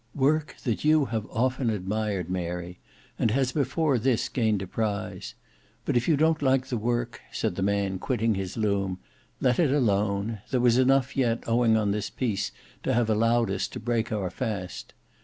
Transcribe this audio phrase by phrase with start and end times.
[0.15, 2.79] "Work that you have often admired, Mary;
[3.19, 5.35] and has before this gained a prize.
[5.85, 8.97] But if you don't like the work," said the man quitting his loom,
[9.39, 10.41] "let it alone.
[10.49, 12.51] There was enough yet owing on this piece
[12.81, 14.95] to have allowed us to break our fast.